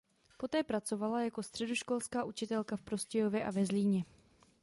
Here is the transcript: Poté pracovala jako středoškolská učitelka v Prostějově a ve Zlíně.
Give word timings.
Poté 0.37 0.63
pracovala 0.63 1.23
jako 1.23 1.43
středoškolská 1.43 2.23
učitelka 2.23 2.77
v 2.77 2.81
Prostějově 2.81 3.43
a 3.45 3.51
ve 3.51 3.65
Zlíně. 3.65 4.05